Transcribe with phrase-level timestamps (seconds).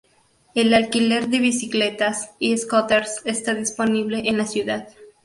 [0.55, 4.89] El alquiler de bicicletas y scooters está disponible en la ciudad.